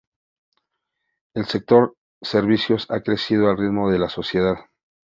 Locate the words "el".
1.35-1.45